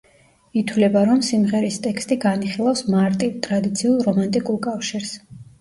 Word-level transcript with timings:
ითვლება, 0.61 1.03
რომ 1.09 1.19
სიმღერის 1.27 1.77
ტექსტი 1.83 2.17
განიხილავს 2.25 2.83
მარტივ, 2.97 3.37
ტრადიციულ 3.47 4.03
რომანტიკულ 4.09 4.63
კავშირს. 4.69 5.17